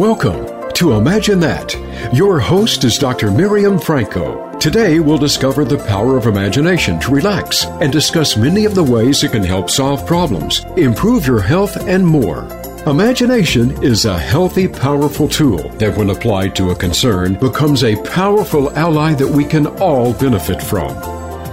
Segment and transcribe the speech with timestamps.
[0.00, 1.74] Welcome to Imagine That.
[2.14, 3.30] Your host is Dr.
[3.30, 4.50] Miriam Franco.
[4.58, 9.22] Today, we'll discover the power of imagination to relax and discuss many of the ways
[9.22, 12.48] it can help solve problems, improve your health, and more.
[12.86, 18.70] Imagination is a healthy, powerful tool that, when applied to a concern, becomes a powerful
[18.78, 20.94] ally that we can all benefit from.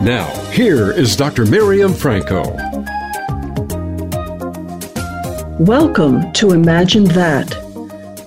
[0.01, 1.45] Now, here is Dr.
[1.45, 2.43] Miriam Franco.
[5.59, 7.66] Welcome to Imagine That.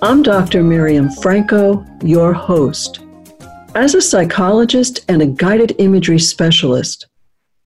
[0.02, 0.62] I'm Dr.
[0.62, 3.00] Miriam Franco, your host.
[3.74, 7.06] As a psychologist and a guided imagery specialist,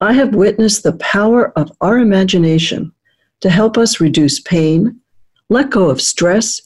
[0.01, 2.93] I have witnessed the power of our imagination
[3.41, 5.01] to help us reduce pain,
[5.49, 6.61] let go of stress,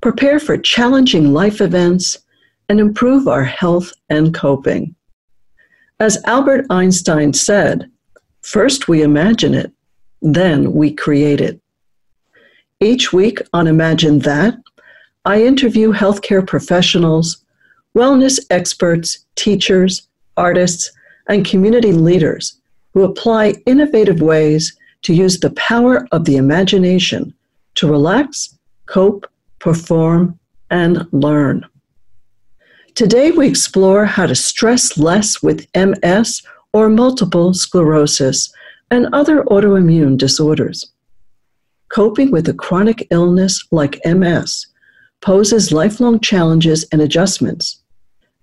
[0.00, 2.18] prepare for challenging life events,
[2.68, 4.96] and improve our health and coping.
[6.00, 7.88] As Albert Einstein said,
[8.42, 9.70] first we imagine it,
[10.22, 11.60] then we create it.
[12.80, 14.56] Each week on Imagine That,
[15.26, 17.42] I interview healthcare professionals,
[17.96, 20.92] wellness experts, teachers, artists,
[21.28, 22.60] and community leaders
[22.92, 27.32] who apply innovative ways to use the power of the imagination
[27.76, 29.26] to relax, cope,
[29.60, 30.38] perform,
[30.70, 31.64] and learn.
[32.94, 36.42] Today, we explore how to stress less with MS
[36.74, 38.52] or multiple sclerosis
[38.90, 40.92] and other autoimmune disorders.
[41.88, 44.66] Coping with a chronic illness like MS
[45.24, 47.80] poses lifelong challenges and adjustments,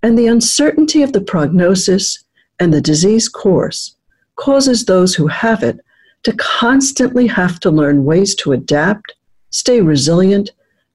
[0.02, 2.24] and the uncertainty of the prognosis
[2.60, 3.96] and the disease course
[4.36, 5.80] causes those who have it
[6.24, 9.14] to constantly have to learn ways to adapt,
[9.52, 10.50] stay resilient,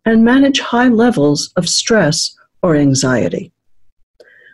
[0.04, 3.52] and manage high levels of stress or anxiety.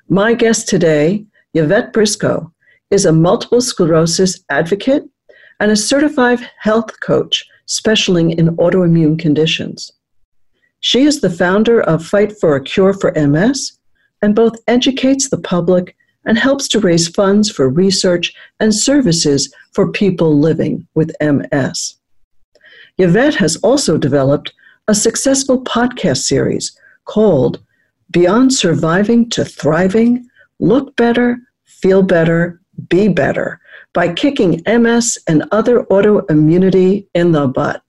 [0.08, 2.53] My guest today, Yvette Briscoe,
[2.91, 5.05] is a multiple sclerosis advocate
[5.60, 9.92] and a certified health coach specializing in autoimmune conditions.
[10.84, 13.78] She is the founder of Fight for a Cure for MS
[14.20, 19.93] and both educates the public and helps to raise funds for research and services for
[19.93, 21.98] people living with MS.
[22.98, 24.53] Yvette has also developed
[24.88, 27.62] a successful podcast series called
[28.10, 30.28] Beyond Surviving to Thriving
[30.59, 33.60] Look Better, Feel Better, Be Better
[33.93, 37.82] by kicking MS and other autoimmunity in the butt.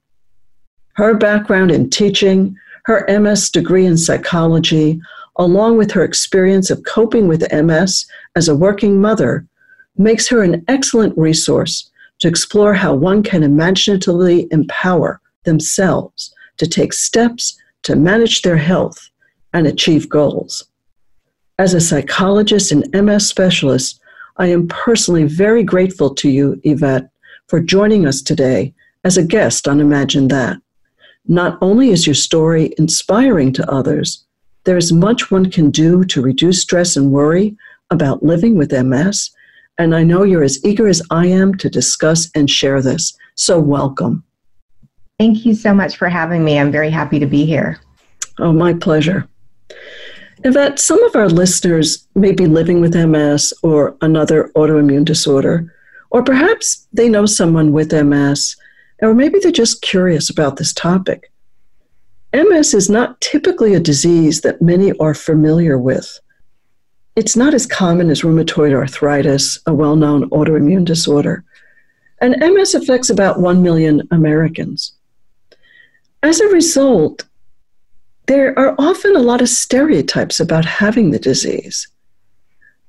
[0.93, 2.55] Her background in teaching,
[2.85, 4.99] her MS degree in psychology,
[5.37, 8.05] along with her experience of coping with MS
[8.35, 9.45] as a working mother,
[9.97, 11.89] makes her an excellent resource
[12.19, 19.09] to explore how one can imaginatively empower themselves to take steps to manage their health
[19.53, 20.65] and achieve goals.
[21.59, 23.99] As a psychologist and MS specialist,
[24.37, 27.09] I am personally very grateful to you, Yvette,
[27.47, 28.73] for joining us today
[29.03, 30.62] as a guest on Imagine That.
[31.27, 34.25] Not only is your story inspiring to others,
[34.65, 37.55] there is much one can do to reduce stress and worry
[37.89, 39.29] about living with MS,
[39.77, 43.17] and I know you're as eager as I am to discuss and share this.
[43.35, 44.23] So, welcome.
[45.17, 46.59] Thank you so much for having me.
[46.59, 47.79] I'm very happy to be here.
[48.39, 49.27] Oh, my pleasure.
[50.43, 55.73] Yvette, some of our listeners may be living with MS or another autoimmune disorder,
[56.11, 58.57] or perhaps they know someone with MS
[59.03, 61.31] or maybe they're just curious about this topic.
[62.33, 66.19] MS is not typically a disease that many are familiar with.
[67.15, 71.43] It's not as common as rheumatoid arthritis, a well known autoimmune disorder,
[72.21, 74.93] and MS affects about 1 million Americans.
[76.23, 77.25] As a result,
[78.27, 81.87] there are often a lot of stereotypes about having the disease.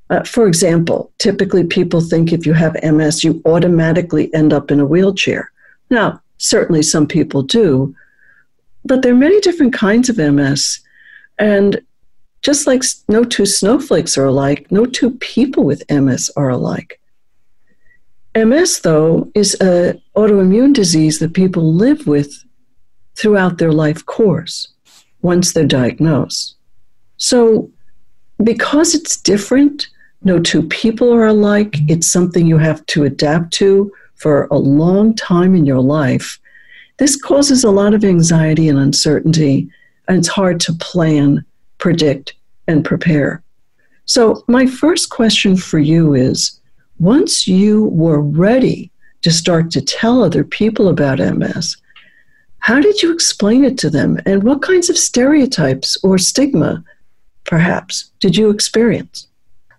[0.08, 4.78] Uh, for example, typically people think if you have MS, you automatically end up in
[4.78, 5.50] a wheelchair.
[5.94, 7.94] Now, certainly some people do,
[8.84, 10.80] but there are many different kinds of MS.
[11.38, 11.80] And
[12.42, 17.00] just like no two snowflakes are alike, no two people with MS are alike.
[18.34, 22.44] MS, though, is an autoimmune disease that people live with
[23.14, 24.68] throughout their life course
[25.22, 26.56] once they're diagnosed.
[27.18, 27.70] So,
[28.42, 29.86] because it's different,
[30.24, 35.14] no two people are alike, it's something you have to adapt to for a long
[35.14, 36.38] time in your life,
[36.98, 39.68] this causes a lot of anxiety and uncertainty,
[40.06, 41.44] and it's hard to plan,
[41.78, 42.34] predict,
[42.68, 43.42] and prepare.
[44.06, 46.60] So, my first question for you is
[46.98, 48.90] once you were ready
[49.22, 51.76] to start to tell other people about MS,
[52.58, 54.18] how did you explain it to them?
[54.24, 56.84] And what kinds of stereotypes or stigma,
[57.44, 59.26] perhaps, did you experience?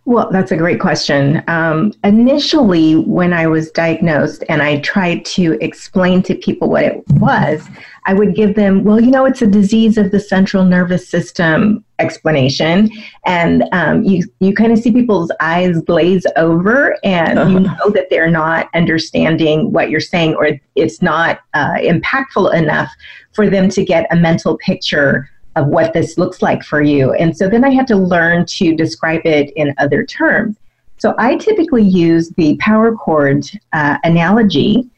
[0.07, 1.44] Well, that's a great question.
[1.48, 7.04] Um, initially, when I was diagnosed and I tried to explain to people what it
[7.13, 7.68] was,
[8.06, 11.84] I would give them, well, you know, it's a disease of the central nervous system
[11.98, 12.92] explanation.
[13.25, 17.50] And um, you, you kind of see people's eyes glaze over, and uh-huh.
[17.50, 22.92] you know that they're not understanding what you're saying, or it's not uh, impactful enough
[23.31, 27.13] for them to get a mental picture of what this looks like for you.
[27.13, 30.57] And so then I had to learn to describe it in other terms.
[30.98, 34.90] So I typically use the power cord uh, analogy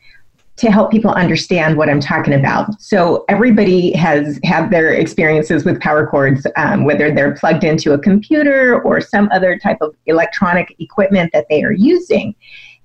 [0.58, 2.82] to help people understand what I'm talking about.
[2.82, 8.00] So everybody has had their experiences with power cords, um, whether they're plugged into a
[8.00, 12.34] computer or some other type of electronic equipment that they are using.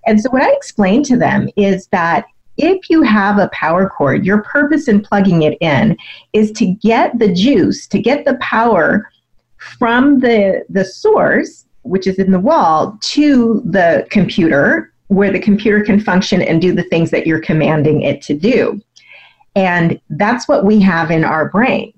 [0.06, 2.26] And so what I explain to them is that
[2.56, 5.96] if you have a power cord, your purpose in plugging it in
[6.32, 9.10] is to get the juice, to get the power
[9.56, 15.82] from the, the source, which is in the wall, to the computer, where the computer
[15.82, 18.80] can function and do the things that you're commanding it to do.
[19.54, 21.92] And that's what we have in our brain.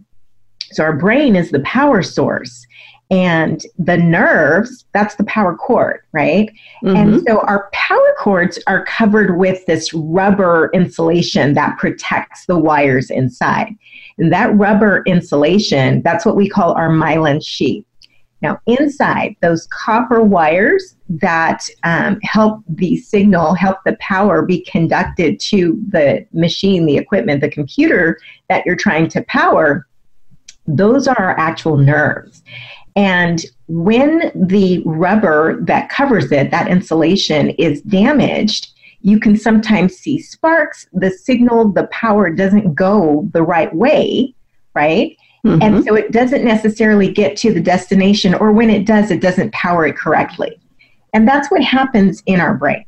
[0.72, 2.66] So, our brain is the power source
[3.10, 6.50] and the nerves that's the power cord right?
[6.82, 6.96] Mm-hmm.
[6.96, 13.10] and so our power cords are covered with this rubber insulation that protects the wires
[13.10, 13.74] inside.
[14.18, 17.84] And that rubber insulation that's what we call our myelin sheath.
[18.40, 25.38] Now inside those copper wires that um, help the signal help the power be conducted
[25.38, 28.18] to the machine the equipment the computer
[28.48, 29.86] that you're trying to power
[30.66, 32.42] those are our actual nerves
[32.96, 38.68] and when the rubber that covers it, that insulation, is damaged,
[39.00, 40.86] you can sometimes see sparks.
[40.92, 44.34] The signal, the power doesn't go the right way,
[44.74, 45.16] right?
[45.44, 45.62] Mm-hmm.
[45.62, 49.52] And so it doesn't necessarily get to the destination, or when it does, it doesn't
[49.52, 50.58] power it correctly.
[51.12, 52.84] And that's what happens in our brain.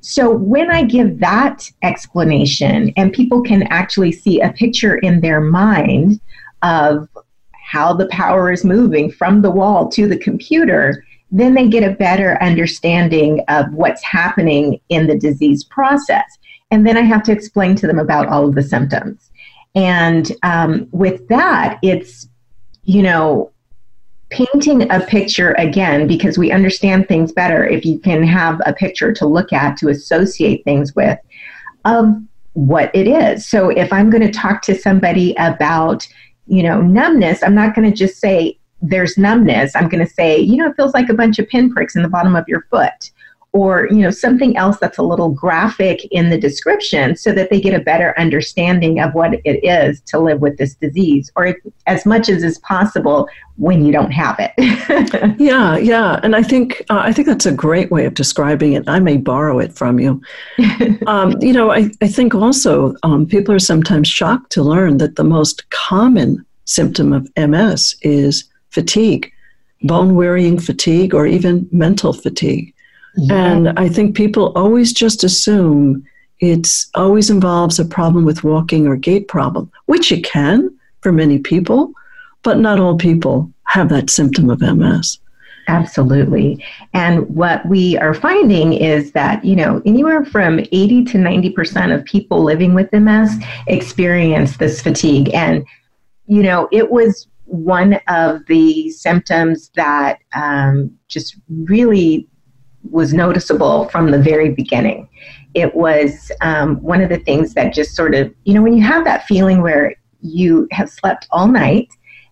[0.00, 5.40] So when I give that explanation, and people can actually see a picture in their
[5.40, 6.20] mind
[6.62, 7.08] of
[7.70, 11.94] how the power is moving from the wall to the computer, then they get a
[11.94, 16.38] better understanding of what's happening in the disease process.
[16.72, 19.30] And then I have to explain to them about all of the symptoms.
[19.76, 22.28] And um, with that, it's,
[22.82, 23.52] you know,
[24.30, 29.12] painting a picture again because we understand things better if you can have a picture
[29.12, 31.18] to look at to associate things with
[31.84, 32.16] of
[32.54, 33.46] what it is.
[33.46, 36.06] So if I'm going to talk to somebody about
[36.50, 39.76] you know, numbness, I'm not going to just say there's numbness.
[39.76, 42.08] I'm going to say, you know, it feels like a bunch of pinpricks in the
[42.08, 43.10] bottom of your foot
[43.52, 47.60] or you know something else that's a little graphic in the description so that they
[47.60, 51.56] get a better understanding of what it is to live with this disease or
[51.86, 54.52] as much as is possible when you don't have it.
[55.40, 56.20] Yeah yeah.
[56.22, 58.88] And i think uh, i think that's a great way of describing it.
[58.88, 60.20] I may borrow it from you.
[61.06, 65.16] Um, you know I, I think also um, people are sometimes shocked to learn that
[65.16, 69.32] the most common symptom of ms is fatigue
[69.82, 72.74] bone wearying fatigue or even mental fatigue
[73.20, 73.52] yeah.
[73.52, 76.04] And I think people always just assume
[76.40, 81.38] it's always involves a problem with walking or gait problem, which it can for many
[81.38, 81.92] people,
[82.42, 85.18] but not all people have that symptom of MS.
[85.68, 86.64] Absolutely.
[86.94, 92.04] And what we are finding is that, you know, anywhere from 80 to 90% of
[92.04, 93.36] people living with MS
[93.68, 95.30] experience this fatigue.
[95.32, 95.64] And,
[96.26, 102.26] you know, it was one of the symptoms that um, just really
[102.88, 105.08] was noticeable from the very beginning.
[105.54, 108.82] It was um, one of the things that just sort of, you know, when you
[108.82, 111.88] have that feeling where you have slept all night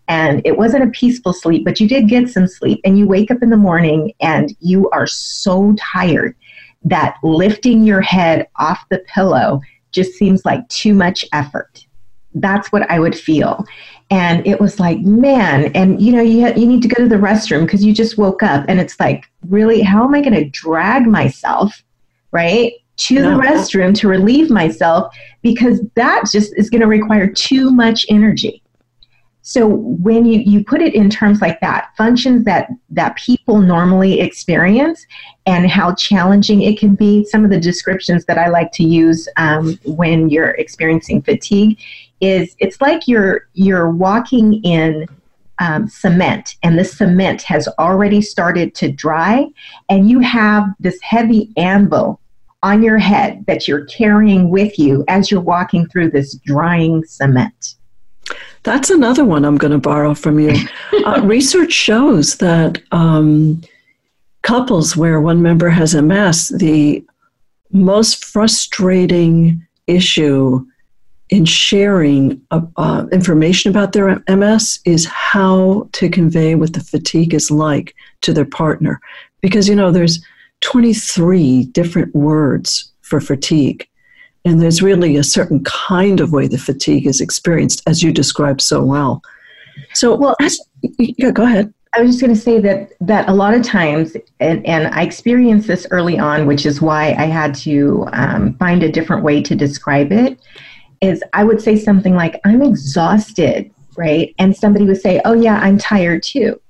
[0.09, 3.31] and it wasn't a peaceful sleep, but you did get some sleep, and you wake
[3.31, 6.35] up in the morning and you are so tired
[6.83, 9.61] that lifting your head off the pillow
[9.93, 11.85] just seems like too much effort.
[12.35, 13.67] That's what I would feel
[14.11, 17.17] and it was like man and you know you, you need to go to the
[17.17, 20.49] restroom because you just woke up and it's like really how am i going to
[20.51, 21.83] drag myself
[22.31, 25.15] right to the restroom to relieve myself?
[25.41, 28.63] Because that just is going to require too much energy.
[29.43, 34.21] So when you, you put it in terms like that functions that that people normally
[34.21, 35.07] experience
[35.47, 39.27] and how challenging it can be some of the descriptions that i like to use
[39.39, 41.79] um, when you're experiencing fatigue
[42.21, 45.07] is it's like you're you're walking in
[45.61, 49.47] um, cement and the cement has already started to dry
[49.89, 52.21] and you have this heavy anvil
[52.63, 57.77] on your head that you're carrying with you as you're walking through this drying cement.
[58.65, 60.55] That's another one i'm going to borrow from you.
[61.05, 63.63] Uh, research shows that um,
[64.43, 67.03] couples where one member has MS, the
[67.71, 70.67] most frustrating issue
[71.31, 77.35] in sharing uh, uh, information about their MS is how to convey what the fatigue
[77.35, 79.01] is like to their partner.
[79.41, 80.25] Because, you know, there's
[80.61, 83.87] 23 different words for fatigue.
[84.45, 88.63] And there's really a certain kind of way the fatigue is experienced, as you described
[88.63, 89.23] so well.
[89.95, 90.59] So, well, as,
[90.99, 91.73] yeah, go ahead.
[91.95, 95.03] I was just going to say that that a lot of times, and, and I
[95.03, 99.43] experienced this early on, which is why I had to um, find a different way
[99.43, 100.38] to describe it.
[101.01, 104.35] Is I would say something like, "I'm exhausted," right?
[104.39, 106.61] And somebody would say, "Oh yeah, I'm tired too."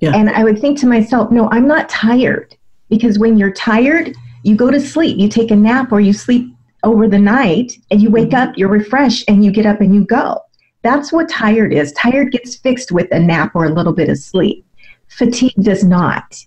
[0.00, 0.14] Yeah.
[0.14, 2.56] And I would think to myself, "No, I'm not tired,"
[2.88, 6.54] because when you're tired, you go to sleep, you take a nap, or you sleep
[6.82, 8.50] over the night, and you wake mm-hmm.
[8.50, 10.38] up, you're refreshed, and you get up and you go.
[10.82, 11.92] That's what tired is.
[11.92, 14.64] Tired gets fixed with a nap or a little bit of sleep.
[15.08, 16.42] Fatigue does not.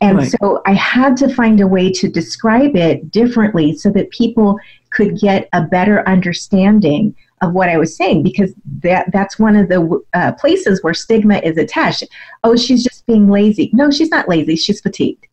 [0.00, 0.34] And right.
[0.40, 4.58] so I had to find a way to describe it differently so that people
[4.94, 9.68] could get a better understanding of what I was saying because that that's one of
[9.68, 12.04] the uh, places where stigma is attached.
[12.44, 13.70] Oh, she's just being lazy.
[13.72, 14.56] No, she's not lazy.
[14.56, 15.26] She's fatigued.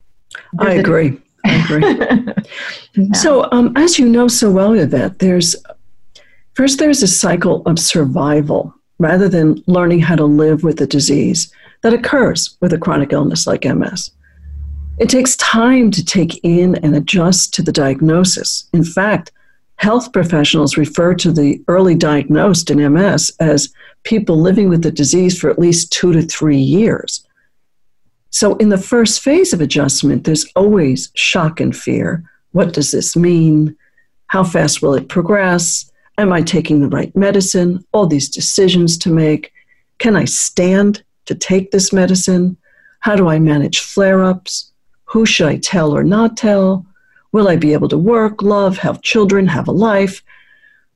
[0.54, 1.08] There's I agree.
[1.08, 2.36] A- I agree.
[2.96, 3.14] yeah.
[3.14, 5.56] So, um, as you know so well, Yvette, there's
[6.54, 11.52] First, there's a cycle of survival rather than learning how to live with the disease
[11.82, 14.12] that occurs with a chronic illness like MS.
[15.00, 18.70] It takes time to take in and adjust to the diagnosis.
[18.74, 19.32] In fact,
[19.82, 23.74] health professionals refer to the early diagnosed in MS as
[24.04, 27.26] people living with the disease for at least two to three years.
[28.30, 32.24] So, in the first phase of adjustment, there's always shock and fear.
[32.52, 33.76] What does this mean?
[34.28, 35.92] How fast will it progress?
[36.20, 37.84] Am I taking the right medicine?
[37.92, 39.52] All these decisions to make.
[39.98, 42.56] Can I stand to take this medicine?
[43.00, 44.72] How do I manage flare ups?
[45.06, 46.86] Who should I tell or not tell?
[47.32, 50.24] Will I be able to work, love, have children, have a life?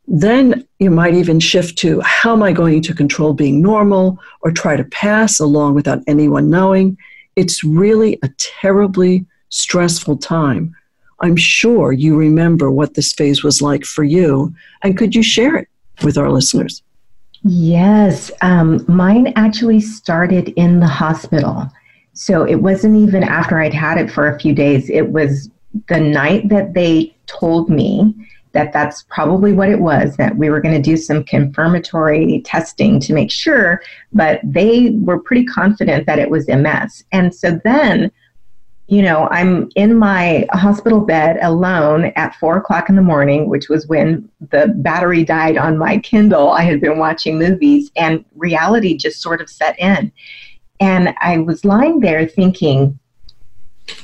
[0.07, 4.51] Then you might even shift to how am I going to control being normal or
[4.51, 6.97] try to pass along without anyone knowing?
[7.35, 10.75] It's really a terribly stressful time
[11.21, 14.53] I'm sure you remember what this phase was like for you.
[14.83, 15.67] And could you share it
[16.03, 16.83] with our listeners?
[17.43, 18.31] Yes.
[18.41, 21.69] Um, mine actually started in the hospital.
[22.13, 24.89] So it wasn't even after I'd had it for a few days.
[24.89, 25.49] It was
[25.87, 28.13] the night that they told me
[28.53, 32.99] that that's probably what it was, that we were going to do some confirmatory testing
[33.01, 33.81] to make sure,
[34.13, 37.03] but they were pretty confident that it was MS.
[37.11, 38.11] And so then
[38.87, 43.67] you know, I'm in my hospital bed alone at four o'clock in the morning, which
[43.67, 46.51] was when the battery died on my Kindle.
[46.51, 50.11] I had been watching movies, and reality just sort of set in.
[50.79, 52.99] And I was lying there thinking,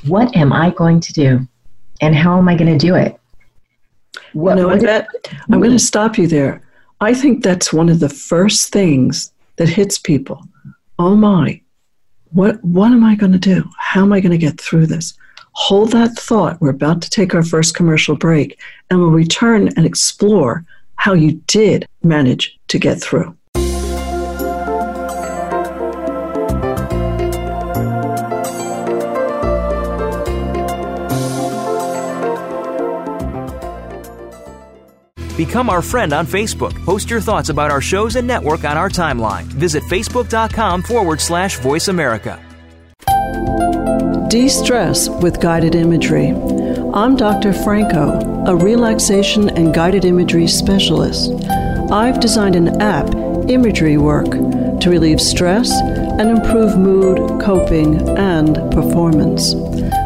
[0.04, 1.46] what am I going to do?
[2.02, 3.18] And how am I going to do it?
[4.34, 5.08] What, you know, that,
[5.50, 6.60] I'm going to stop you there.
[7.00, 10.42] I think that's one of the first things that hits people.
[10.98, 11.60] Oh my,
[12.32, 13.68] what, what am I going to do?
[13.78, 15.14] How am I going to get through this?
[15.52, 16.60] Hold that thought.
[16.60, 18.58] We're about to take our first commercial break,
[18.90, 20.64] and we'll return and explore
[20.96, 23.36] how you did manage to get through.
[35.46, 36.72] Become our friend on Facebook.
[36.84, 39.42] Post your thoughts about our shows and network on our timeline.
[39.42, 42.40] Visit facebook.com forward slash voice America.
[44.30, 46.28] De stress with guided imagery.
[46.94, 47.52] I'm Dr.
[47.52, 51.32] Franco, a relaxation and guided imagery specialist.
[51.90, 53.12] I've designed an app,
[53.50, 59.54] Imagery Work, to relieve stress and improve mood, coping, and performance.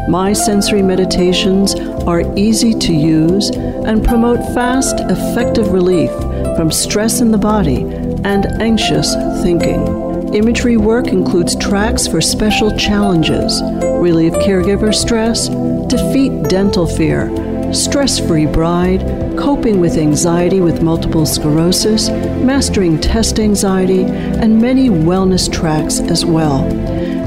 [0.07, 6.09] My sensory meditations are easy to use and promote fast, effective relief
[6.55, 7.81] from stress in the body
[8.23, 10.33] and anxious thinking.
[10.33, 13.61] Imagery work includes tracks for special challenges,
[13.99, 15.49] relieve caregiver stress,
[15.89, 17.29] defeat dental fear,
[17.73, 19.01] stress free bride,
[19.37, 26.63] coping with anxiety with multiple sclerosis, mastering test anxiety, and many wellness tracks as well.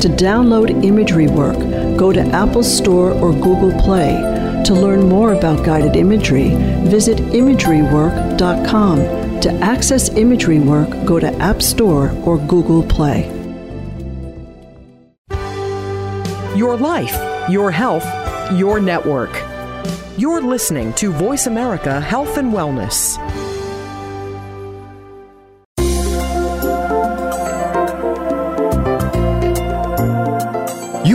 [0.01, 1.59] To download imagery work,
[2.01, 4.13] go to Apple Store or Google Play.
[4.65, 6.55] To learn more about guided imagery,
[6.89, 9.41] visit imagerywork.com.
[9.43, 13.29] To access imagery work, go to App Store or Google Play.
[16.57, 17.15] Your life,
[17.51, 18.07] your health,
[18.53, 19.39] your network.
[20.17, 23.19] You're listening to Voice America Health and Wellness.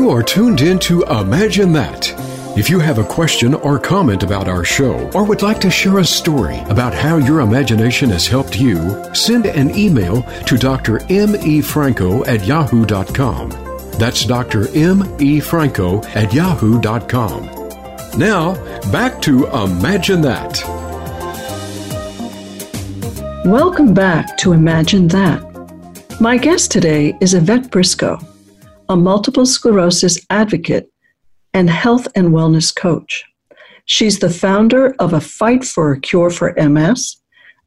[0.05, 2.13] You are tuned in to Imagine That.
[2.55, 5.97] If you have a question or comment about our show or would like to share
[5.97, 11.01] a story about how your imagination has helped you, send an email to Dr.
[11.11, 11.35] M.
[11.37, 11.59] E.
[11.59, 13.49] Franco at yahoo.com.
[13.97, 14.67] That's Dr.
[14.77, 15.17] M.
[15.19, 15.39] E.
[15.39, 17.45] Franco at yahoo.com.
[18.15, 18.53] Now,
[18.91, 20.61] back to Imagine That.
[23.43, 25.41] Welcome back to Imagine That.
[26.21, 28.19] My guest today is Yvette Briscoe,
[28.89, 30.91] a multiple sclerosis advocate
[31.53, 33.23] and health and wellness coach.
[33.85, 37.17] She's the founder of a Fight for a Cure for MS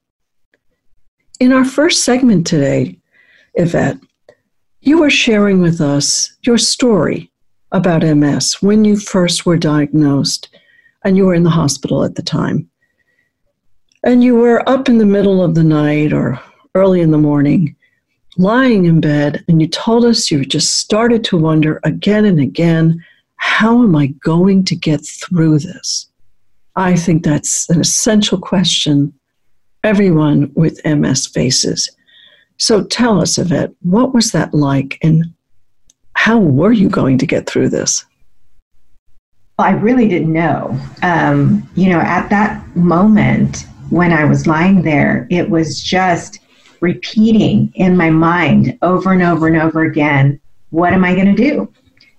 [1.39, 2.97] In our first segment today,
[3.55, 3.97] Yvette,
[4.81, 7.31] you were sharing with us your story
[7.71, 10.49] about MS when you first were diagnosed
[11.05, 12.67] and you were in the hospital at the time.
[14.03, 16.39] And you were up in the middle of the night or
[16.73, 17.75] early in the morning,
[18.37, 23.03] lying in bed, and you told us you just started to wonder again and again
[23.35, 26.07] how am I going to get through this?
[26.75, 29.13] I think that's an essential question
[29.83, 31.89] everyone with MS faces.
[32.61, 35.33] So tell us, Yvette, what was that like and
[36.13, 38.05] how were you going to get through this?
[39.57, 40.79] Well, I really didn't know.
[41.01, 46.39] Um, you know, at that moment when I was lying there, it was just
[46.81, 51.49] repeating in my mind over and over and over again what am I going to
[51.49, 51.73] do?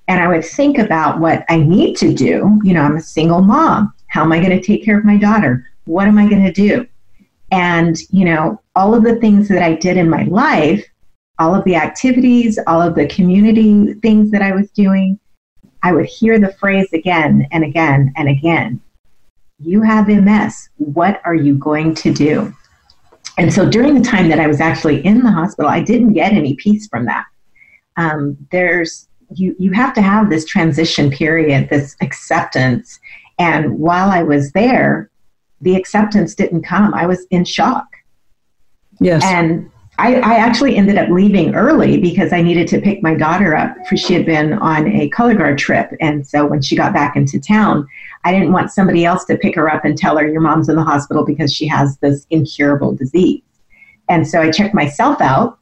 [0.09, 2.61] And I would think about what I need to do.
[2.65, 3.95] You know, I'm a single mom.
[4.09, 5.71] How am I going to take care of my daughter?
[5.85, 6.85] What am I going to do?
[7.53, 10.85] And, you know, all of the things that I did in my life
[11.39, 15.19] all of the activities, all of the community things that I was doing,
[15.83, 18.81] I would hear the phrase again and again and again
[19.59, 20.69] You have MS.
[20.77, 22.55] What are you going to do?
[23.39, 26.33] And so during the time that I was actually in the hospital, I didn't get
[26.33, 27.25] any peace from that.
[27.97, 33.01] Um, there's you, you have to have this transition period, this acceptance.
[33.39, 35.11] And while I was there,
[35.63, 36.93] the acceptance didn't come.
[36.93, 37.87] I was in shock.
[39.03, 39.23] Yes.
[39.25, 43.55] And I, I, actually ended up leaving early because I needed to pick my daughter
[43.55, 45.91] up for she had been on a color guard trip.
[46.01, 47.87] And so when she got back into town,
[48.25, 50.77] I didn't want somebody else to pick her up and tell her your mom's in
[50.77, 53.43] the hospital because she has this incurable disease.
[54.09, 55.59] And so I checked myself out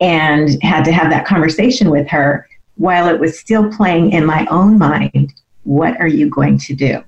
[0.00, 4.46] and had to have that conversation with her while it was still playing in my
[4.46, 5.34] own mind.
[5.64, 7.02] What are you going to do?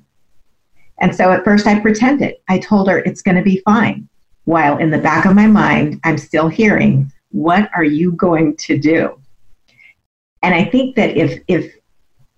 [0.98, 2.34] And so at first I pretended.
[2.48, 4.08] I told her it's going to be fine
[4.46, 8.78] while in the back of my mind, I'm still hearing, what are you going to
[8.78, 9.20] do?
[10.42, 11.74] And I think that if, if,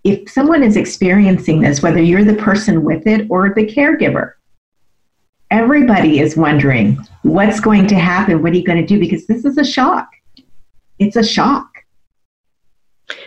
[0.04, 4.32] if someone is experiencing this, whether you're the person with it or the caregiver,
[5.50, 8.98] everybody is wondering what's going to happen, what are you going to do?
[8.98, 10.08] Because this is a shock.
[10.98, 11.68] It's a shock.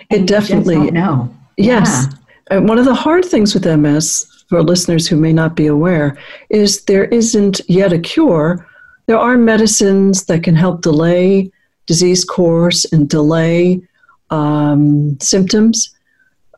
[0.09, 0.89] It definitely.
[0.89, 1.33] No.
[1.57, 2.07] Yes.
[2.49, 2.57] Yeah.
[2.57, 6.17] Uh, one of the hard things with MS, for listeners who may not be aware,
[6.49, 8.67] is there isn't yet a cure
[9.11, 11.51] there are medicines that can help delay
[11.85, 13.81] disease course and delay
[14.29, 15.93] um, symptoms,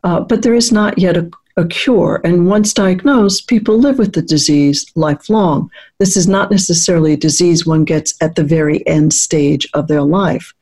[0.04, 2.20] uh, but there is not yet a, a cure.
[2.22, 5.68] And once diagnosed, people live with the disease lifelong.
[5.98, 10.02] This is not necessarily a disease one gets at the very end stage of their
[10.02, 10.54] life.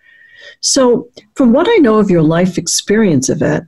[0.60, 3.64] So, from what I know of your life experience of it,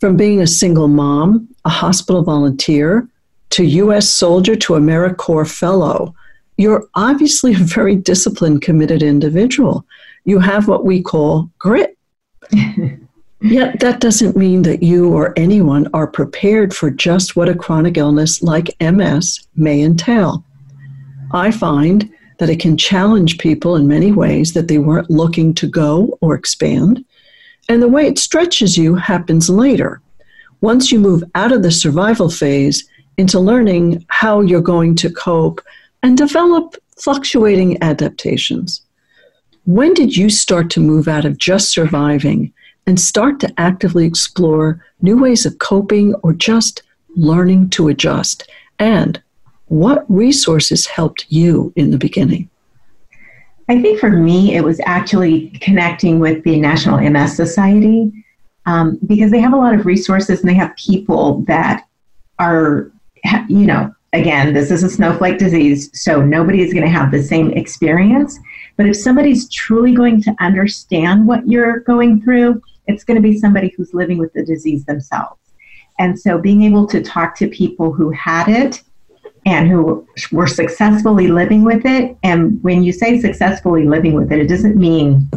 [0.00, 3.06] from being a single mom, a hospital volunteer,
[3.50, 4.08] to U.S.
[4.08, 6.14] soldier to AmeriCorps fellow,
[6.56, 9.84] you're obviously a very disciplined, committed individual.
[10.24, 11.96] You have what we call grit.
[13.42, 17.98] Yet that doesn't mean that you or anyone are prepared for just what a chronic
[17.98, 20.42] illness like MS may entail.
[21.32, 25.66] I find that it can challenge people in many ways that they weren't looking to
[25.66, 27.04] go or expand.
[27.68, 30.00] And the way it stretches you happens later.
[30.60, 32.88] Once you move out of the survival phase
[33.18, 35.60] into learning how you're going to cope
[36.06, 38.80] and develop fluctuating adaptations.
[39.64, 42.52] When did you start to move out of just surviving
[42.86, 46.84] and start to actively explore new ways of coping or just
[47.16, 48.48] learning to adjust?
[48.78, 49.20] And
[49.66, 52.48] what resources helped you in the beginning?
[53.68, 58.12] I think for me, it was actually connecting with the National MS Society
[58.64, 61.88] um, because they have a lot of resources and they have people that
[62.38, 62.92] are,
[63.48, 67.22] you know, again, this is a snowflake disease, so nobody is going to have the
[67.22, 68.38] same experience.
[68.76, 73.38] But if somebody's truly going to understand what you're going through, it's going to be
[73.38, 75.40] somebody who's living with the disease themselves.
[75.98, 78.82] And so being able to talk to people who had it
[79.46, 82.16] and who were successfully living with it.
[82.22, 85.28] And when you say successfully living with it, it doesn't mean,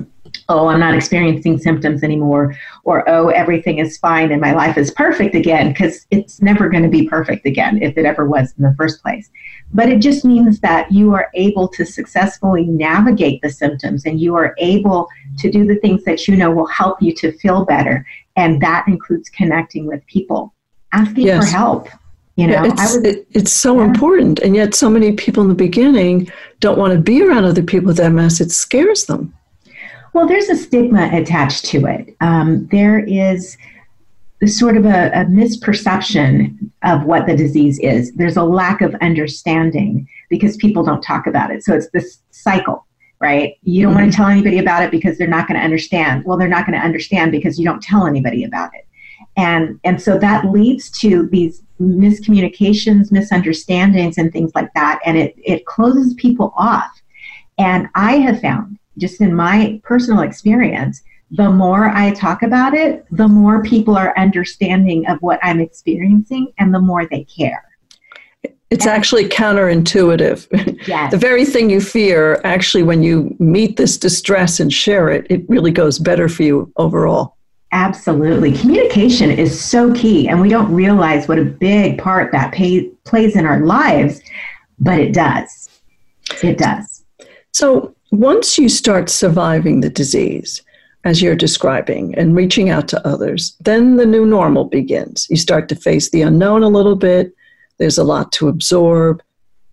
[0.50, 4.92] oh, I'm not experiencing symptoms anymore, or oh, everything is fine and my life is
[4.92, 8.64] perfect again, because it's never going to be perfect again if it ever was in
[8.64, 9.30] the first place.
[9.74, 14.36] But it just means that you are able to successfully navigate the symptoms and you
[14.36, 15.08] are able
[15.38, 18.06] to do the things that you know will help you to feel better.
[18.36, 20.54] And that includes connecting with people,
[20.92, 21.46] asking yes.
[21.46, 21.88] for help
[22.40, 23.84] you know, yeah, it's, it, it's so yeah.
[23.84, 24.40] important.
[24.40, 26.32] And yet, so many people in the beginning
[26.62, 28.40] don't want to be around other people with MS.
[28.40, 29.34] It scares them.
[30.14, 32.16] Well, there's a stigma attached to it.
[32.22, 33.58] Um, there is
[34.48, 38.14] sort of a, a, misperception of what the disease is.
[38.14, 41.64] There's a lack of understanding because people don't talk about it.
[41.64, 42.86] So it's this cycle,
[43.20, 43.58] right?
[43.64, 44.02] You don't mm-hmm.
[44.02, 46.24] want to tell anybody about it because they're not going to understand.
[46.24, 48.88] Well, they're not going to understand because you don't tell anybody about it.
[49.36, 55.00] And, and so that leads to these miscommunications, misunderstandings, and things like that.
[55.06, 56.90] And it, it closes people off.
[57.58, 63.06] And I have found, just in my personal experience, the more I talk about it,
[63.12, 67.64] the more people are understanding of what I'm experiencing and the more they care.
[68.72, 70.88] It's and, actually counterintuitive.
[70.88, 71.12] Yes.
[71.12, 75.48] the very thing you fear, actually, when you meet this distress and share it, it
[75.50, 77.36] really goes better for you overall.
[77.72, 78.52] Absolutely.
[78.54, 83.36] Communication is so key, and we don't realize what a big part that pay, plays
[83.36, 84.22] in our lives,
[84.80, 85.70] but it does.
[86.42, 87.06] It does.
[87.52, 90.62] So, once you start surviving the disease,
[91.06, 95.28] as you're describing, and reaching out to others, then the new normal begins.
[95.30, 97.34] You start to face the unknown a little bit.
[97.78, 99.22] There's a lot to absorb.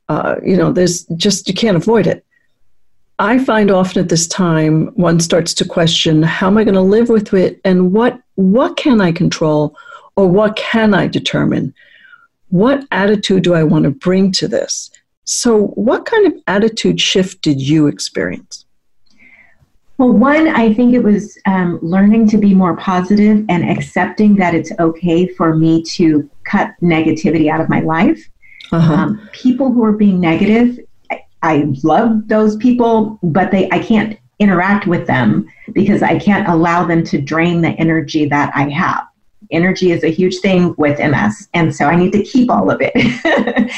[0.08, 2.24] Uh, you know, there's just, you can't avoid it.
[3.18, 6.82] I find often at this time one starts to question how am I going to
[6.82, 9.74] live with it and what what can I control
[10.16, 11.74] or what can I determine?
[12.48, 14.90] What attitude do I want to bring to this?
[15.26, 18.64] So, what kind of attitude shift did you experience?
[19.98, 24.54] Well, one, I think it was um, learning to be more positive and accepting that
[24.54, 28.28] it's okay for me to cut negativity out of my life.
[28.72, 28.92] Uh-huh.
[28.92, 30.78] Um, people who are being negative
[31.46, 36.84] I love those people, but they I can't interact with them because I can't allow
[36.84, 39.06] them to drain the energy that I have.
[39.52, 42.80] Energy is a huge thing with MS, and so I need to keep all of
[42.80, 42.92] it.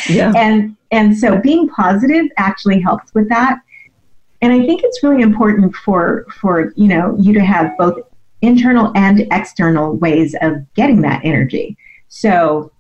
[0.09, 0.33] yeah.
[0.35, 3.61] And and so being positive actually helps with that.
[4.41, 7.99] And I think it's really important for for you know you to have both
[8.43, 11.77] internal and external ways of getting that energy.
[12.09, 12.71] So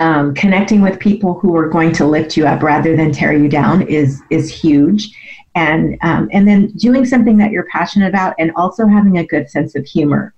[0.00, 3.48] um, connecting with people who are going to lift you up rather than tear you
[3.48, 5.16] down is is huge
[5.54, 9.48] and um, and then doing something that you're passionate about and also having a good
[9.48, 10.34] sense of humor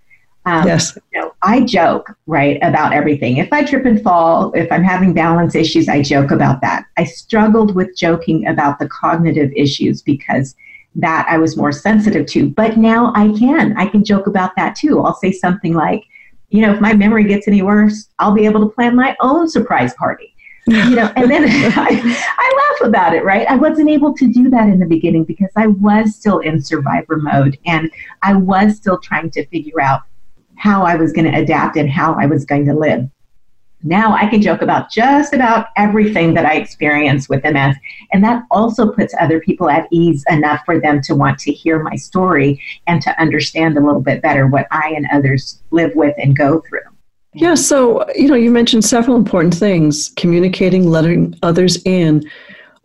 [0.46, 0.96] um, yes.
[1.12, 3.36] you know, i joke right about everything.
[3.36, 6.86] If i trip and fall if i'm having balance issues i joke about that.
[6.96, 10.54] I struggled with joking about the cognitive issues because
[10.94, 13.76] that i was more sensitive to but now i can.
[13.76, 15.02] I can joke about that too.
[15.02, 16.04] I'll say something like
[16.50, 19.48] you know, if my memory gets any worse, I'll be able to plan my own
[19.48, 20.32] surprise party.
[20.66, 21.44] You know, and then
[21.76, 23.46] I, I laugh about it, right?
[23.48, 27.16] I wasn't able to do that in the beginning because I was still in survivor
[27.16, 27.90] mode and
[28.22, 30.02] I was still trying to figure out
[30.56, 33.08] how I was going to adapt and how I was going to live.
[33.82, 37.76] Now I can joke about just about everything that I experience with MS.
[38.12, 41.82] And that also puts other people at ease enough for them to want to hear
[41.82, 46.14] my story and to understand a little bit better what I and others live with
[46.18, 46.80] and go through.
[47.34, 52.28] Yeah, so, you know, you mentioned several important things communicating, letting others in.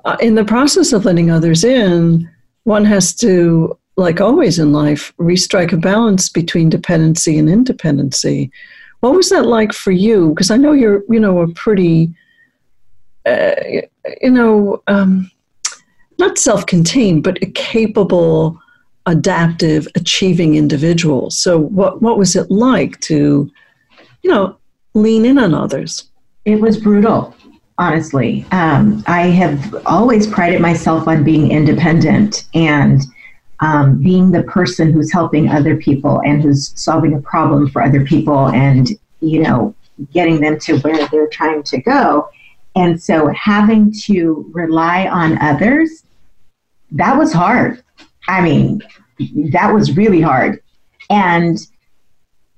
[0.03, 2.29] Uh, in the process of letting others in,
[2.63, 8.51] one has to, like always in life, restrike a balance between dependency and independency.
[9.01, 10.29] What was that like for you?
[10.29, 12.13] Because I know you're, you know, a pretty,
[13.25, 13.55] uh,
[14.21, 15.29] you know, um,
[16.19, 18.59] not self-contained, but a capable,
[19.07, 21.31] adaptive, achieving individual.
[21.31, 23.51] So, what what was it like to,
[24.21, 24.55] you know,
[24.93, 26.07] lean in on others?
[26.45, 27.35] It was brutal,
[27.77, 28.45] honestly.
[28.51, 33.01] Um, I have always prided myself on being independent and
[33.61, 38.03] um, being the person who's helping other people and who's solving a problem for other
[38.03, 39.73] people and, you know,
[40.11, 42.27] getting them to where they're trying to go.
[42.75, 46.03] And so having to rely on others,
[46.91, 47.83] that was hard.
[48.27, 48.81] I mean,
[49.51, 50.61] that was really hard.
[51.09, 51.59] And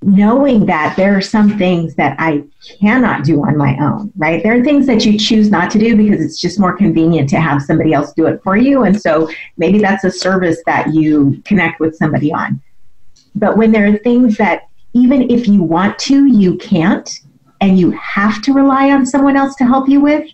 [0.05, 2.43] knowing that there are some things that I
[2.79, 4.41] cannot do on my own, right?
[4.43, 7.39] There are things that you choose not to do because it's just more convenient to
[7.39, 8.83] have somebody else do it for you.
[8.83, 12.61] And so maybe that's a service that you connect with somebody on.
[13.35, 17.09] But when there are things that even if you want to, you can't,
[17.61, 20.29] and you have to rely on someone else to help you with,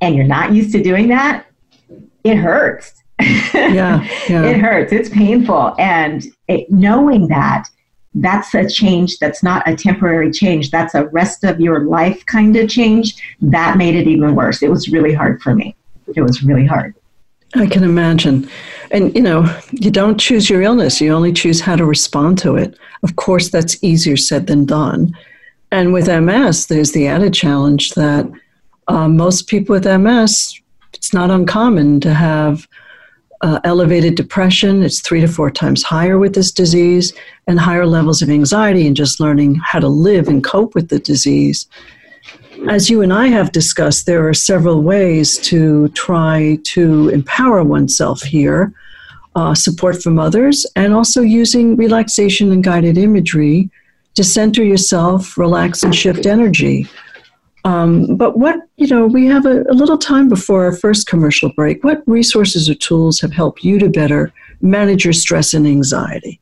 [0.00, 1.46] and you're not used to doing that,
[2.24, 2.94] it hurts.
[3.54, 4.44] Yeah, yeah.
[4.44, 4.92] it hurts.
[4.92, 5.74] It's painful.
[5.78, 7.68] And it, knowing that,
[8.14, 10.70] that's a change that's not a temporary change.
[10.70, 13.14] That's a rest of your life kind of change.
[13.40, 14.62] That made it even worse.
[14.62, 15.74] It was really hard for me.
[16.14, 16.94] It was really hard.
[17.54, 18.48] I can imagine.
[18.90, 21.00] And you know you don't choose your illness.
[21.00, 22.78] You only choose how to respond to it.
[23.02, 25.16] Of course that's easier said than done.
[25.70, 28.30] And with ms there's the added challenge that
[28.88, 30.60] uh, most people with ms
[30.92, 32.68] it's not uncommon to have
[33.42, 34.82] uh, elevated depression.
[34.82, 37.12] It's three to four times higher with this disease,
[37.46, 40.98] and higher levels of anxiety and just learning how to live and cope with the
[40.98, 41.66] disease.
[42.68, 48.22] As you and I have discussed, there are several ways to try to empower oneself
[48.22, 48.72] here
[49.34, 53.70] uh, support from others, and also using relaxation and guided imagery
[54.14, 56.86] to center yourself, relax, and shift energy.
[57.64, 61.52] Um, but what, you know, we have a, a, little time before our first commercial
[61.52, 61.84] break.
[61.84, 66.40] What resources or tools have helped you to better manage your stress and anxiety?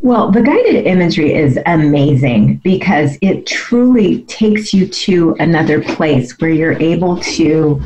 [0.00, 6.50] Well, the guided imagery is amazing because it truly takes you to another place where
[6.50, 7.80] you're able to,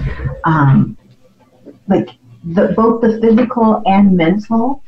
[0.45, 0.97] um,
[1.89, 2.09] like,
[2.43, 4.83] the, both the physical and mental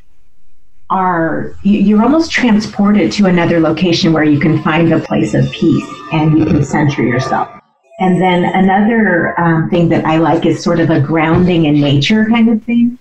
[0.92, 5.88] are you're almost transported to another location where you can find a place of peace
[6.12, 7.48] and you can center yourself.
[7.98, 12.26] And then another um, thing that I like is sort of a grounding in nature
[12.26, 12.98] kind of thing.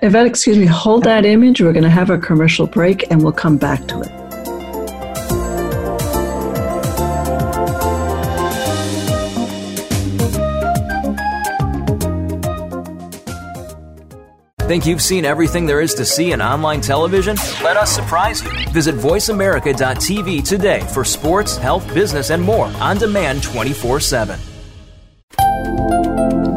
[0.00, 1.60] Yvette, excuse me, hold that image.
[1.60, 4.21] We're going to have a commercial break and we'll come back to it.
[14.72, 17.36] Think you've seen everything there is to see in online television?
[17.62, 18.50] Let us surprise you.
[18.70, 24.40] Visit VoiceAmerica.tv today for sports, health, business, and more on demand 24 7.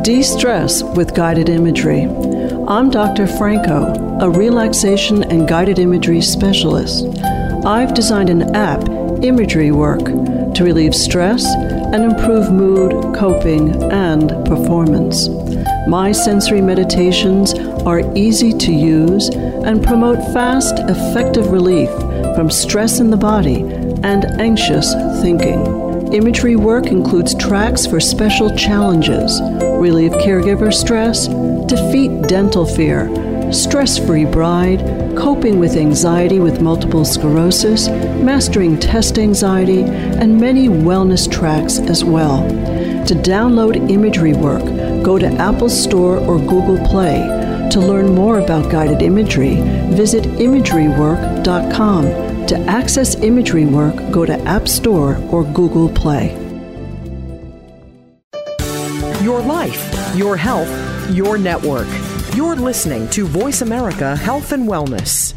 [0.02, 2.04] De stress with guided imagery.
[2.70, 3.28] I'm Dr.
[3.28, 7.06] Franco, a relaxation and guided imagery specialist.
[7.66, 8.88] I've designed an app,
[9.26, 10.06] Imagery Work,
[10.56, 15.28] to relieve stress and improve mood, coping, and performance.
[15.88, 17.54] My sensory meditations
[17.86, 21.90] are easy to use and promote fast, effective relief
[22.36, 23.62] from stress in the body
[24.04, 26.12] and anxious thinking.
[26.12, 29.40] Imagery work includes tracks for special challenges,
[29.80, 31.28] relieve caregiver stress,
[31.68, 33.08] defeat dental fear,
[33.54, 34.80] stress free bride,
[35.16, 42.42] coping with anxiety with multiple sclerosis, mastering test anxiety, and many wellness tracks as well.
[43.06, 44.64] To download imagery work,
[45.06, 47.20] go to Apple Store or Google Play.
[47.70, 49.58] To learn more about guided imagery,
[49.94, 52.48] visit imagerywork.com.
[52.48, 56.34] To access imagery work, go to App Store or Google Play.
[59.24, 60.72] Your life, your health,
[61.12, 61.88] your network.
[62.36, 65.36] You're listening to Voice America Health and Wellness.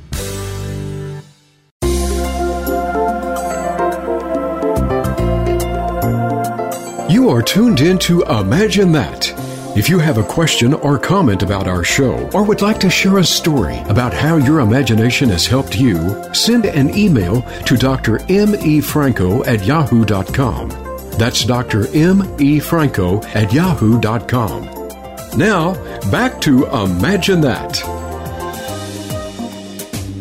[7.10, 9.37] You are tuned in to Imagine That.
[9.76, 13.18] If you have a question or comment about our show or would like to share
[13.18, 18.20] a story about how your imagination has helped you, send an email to Dr.
[18.30, 18.54] M.
[18.56, 18.80] E.
[18.80, 20.70] Franco at yahoo.com.
[21.18, 21.86] That's Dr.
[21.94, 22.36] M.
[22.40, 22.58] E.
[22.58, 24.64] Franco at yahoo.com.
[25.36, 25.74] Now,
[26.10, 27.80] back to Imagine That.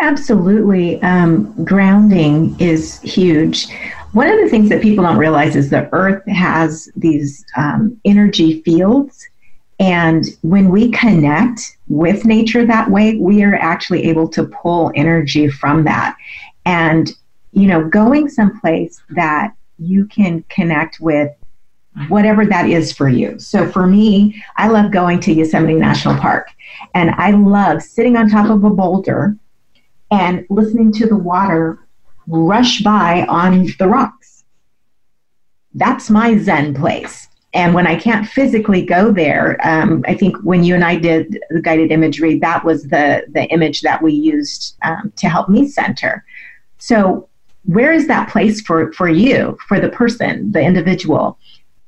[0.00, 1.00] Absolutely.
[1.02, 3.68] Um, grounding is huge.
[4.12, 8.62] One of the things that people don't realize is the earth has these um, energy
[8.62, 9.26] fields.
[9.80, 15.48] And when we connect with nature that way, we are actually able to pull energy
[15.48, 16.16] from that.
[16.66, 17.10] And,
[17.52, 21.32] you know, going someplace that you can connect with
[22.08, 23.38] whatever that is for you.
[23.38, 26.48] So for me, I love going to Yosemite National Park
[26.94, 29.36] and I love sitting on top of a boulder
[30.10, 31.78] and listening to the water
[32.26, 34.44] rush by on the rocks.
[35.74, 37.28] That's my Zen place.
[37.54, 41.38] And when I can't physically go there, um, I think when you and I did
[41.50, 45.68] the guided imagery, that was the, the image that we used um, to help me
[45.68, 46.24] center.
[46.78, 47.28] So,
[47.64, 51.38] where is that place for, for you, for the person, the individual?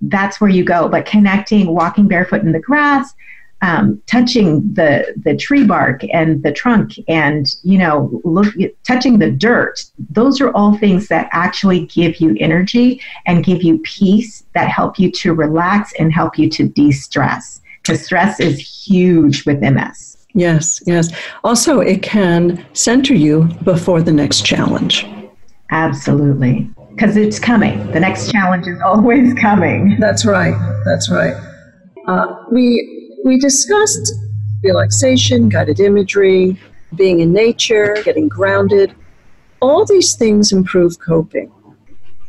[0.09, 0.89] That's where you go.
[0.89, 3.15] But connecting, walking barefoot in the grass,
[3.63, 8.53] um, touching the the tree bark and the trunk, and you know, look,
[8.87, 9.85] touching the dirt.
[10.11, 14.99] Those are all things that actually give you energy and give you peace that help
[14.99, 17.61] you to relax and help you to de-stress.
[17.83, 20.27] Because stress is huge with MS.
[20.35, 21.15] Yes, yes.
[21.45, 25.07] Also, it can center you before the next challenge.
[25.71, 27.91] Absolutely because it's coming.
[27.93, 29.97] The next challenge is always coming.
[29.99, 30.55] That's right.
[30.85, 31.35] That's right.
[32.07, 34.13] Uh, we we discussed
[34.63, 36.59] relaxation, guided imagery,
[36.95, 38.95] being in nature, getting grounded.
[39.61, 41.51] All these things improve coping.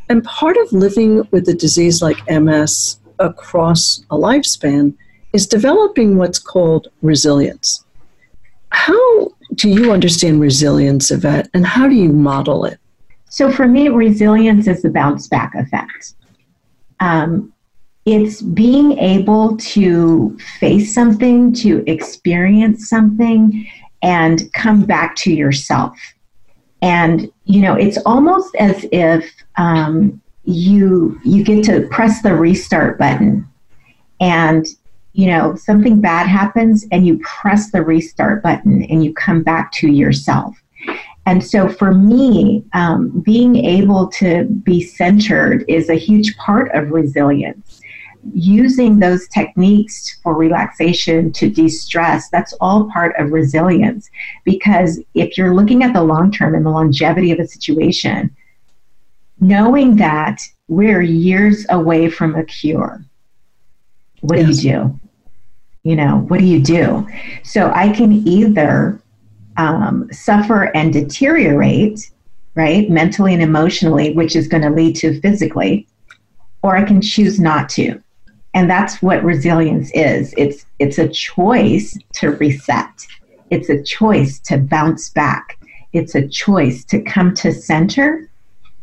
[0.10, 4.96] And part of living with a disease like MS across a lifespan
[5.34, 7.84] is developing what's called resilience.
[8.70, 12.80] How do you understand resilience, Yvette, and how do you model it?
[13.36, 16.14] So for me, resilience is the bounce back effect.
[17.02, 17.52] Um,
[18.06, 23.68] it's being able to face something, to experience something,
[24.02, 26.00] and come back to yourself.
[26.82, 32.98] And you know, it's almost as if um, you you get to press the restart
[32.98, 33.46] button,
[34.22, 34.66] and
[35.12, 39.74] you know something bad happens, and you press the restart button, and you come back
[39.74, 40.56] to yourself.
[41.26, 46.92] And so for me, um, being able to be centered is a huge part of
[46.92, 47.82] resilience.
[48.34, 54.10] Using those techniques for relaxation to de stress, that's all part of resilience.
[54.44, 58.36] Because if you're looking at the long term and the longevity of a situation,
[59.40, 63.04] knowing that we're years away from a cure,
[64.22, 64.60] what yes.
[64.62, 65.00] do you do?
[65.84, 67.08] You know, what do you do?
[67.44, 69.00] So I can either
[69.58, 72.12] um, suffer and deteriorate,
[72.56, 75.88] right, mentally and emotionally, which is going to lead to physically,
[76.62, 78.02] or I can choose not to.
[78.54, 80.34] And that's what resilience is.
[80.38, 83.06] It's it's a choice to reset.
[83.50, 85.60] It's a choice to bounce back.
[85.94, 88.30] It's a choice to come to center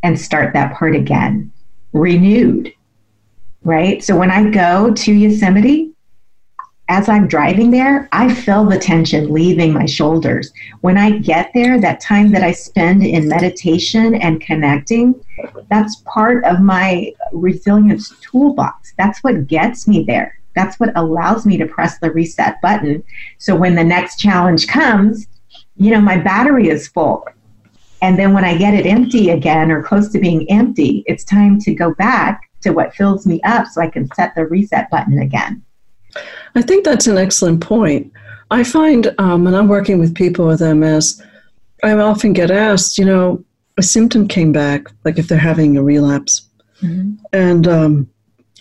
[0.02, 1.52] and start that part again,
[1.92, 2.72] renewed.
[3.64, 4.02] Right?
[4.02, 5.91] So when I go to Yosemite,
[6.92, 10.52] as I'm driving there, I feel the tension leaving my shoulders.
[10.82, 15.18] When I get there, that time that I spend in meditation and connecting,
[15.70, 18.92] that's part of my resilience toolbox.
[18.98, 20.38] That's what gets me there.
[20.54, 23.02] That's what allows me to press the reset button.
[23.38, 25.26] So when the next challenge comes,
[25.76, 27.24] you know, my battery is full.
[28.02, 31.58] And then when I get it empty again or close to being empty, it's time
[31.60, 35.20] to go back to what fills me up so I can set the reset button
[35.20, 35.64] again.
[36.54, 38.12] I think that's an excellent point.
[38.50, 41.22] I find um, when I'm working with people with MS,
[41.82, 43.44] I often get asked, you know,
[43.78, 46.48] a symptom came back, like if they're having a relapse,
[46.82, 47.14] mm-hmm.
[47.32, 48.10] and um,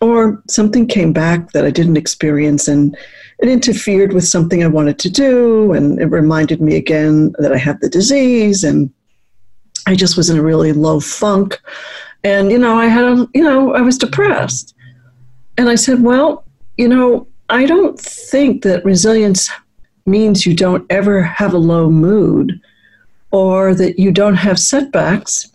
[0.02, 2.98] or something came back that I didn't experience, and
[3.40, 7.58] it interfered with something I wanted to do, and it reminded me again that I
[7.58, 8.92] have the disease, and
[9.86, 11.60] I just was in a really low funk,
[12.24, 14.74] and you know, I had a, you know, I was depressed,
[15.58, 16.46] and I said, well,
[16.78, 19.50] you know, I don't think that resilience
[20.06, 22.62] means you don't ever have a low mood
[23.32, 25.52] or that you don't have setbacks.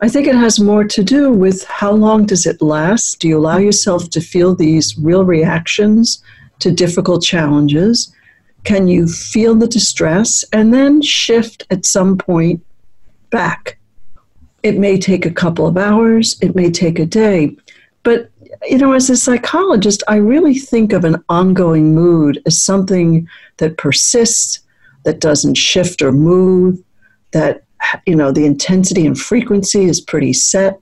[0.00, 3.20] I think it has more to do with how long does it last?
[3.20, 6.24] Do you allow yourself to feel these real reactions
[6.60, 8.10] to difficult challenges?
[8.64, 12.64] Can you feel the distress and then shift at some point
[13.28, 13.78] back?
[14.62, 17.54] It may take a couple of hours, it may take a day,
[18.02, 18.30] but
[18.66, 23.28] you know, as a psychologist, I really think of an ongoing mood as something
[23.58, 24.60] that persists,
[25.04, 26.82] that doesn't shift or move,
[27.32, 27.64] that
[28.06, 30.80] you know the intensity and frequency is pretty set.